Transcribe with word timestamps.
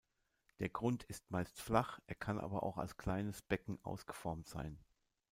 Der 0.57 0.69
Grund 0.69 1.03
ist 1.03 1.29
meist 1.29 1.59
flach, 1.61 1.99
er 2.07 2.15
kann 2.15 2.39
aber 2.39 2.63
auch 2.63 2.79
als 2.79 2.97
kleines 2.97 3.43
Becken 3.43 3.77
ausgeformt 3.83 4.47
sein. 4.47 4.79